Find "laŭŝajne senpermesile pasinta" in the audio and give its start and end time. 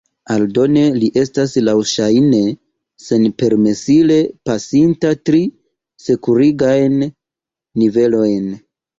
1.65-5.11